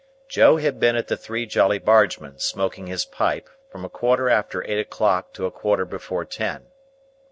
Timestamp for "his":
2.87-3.05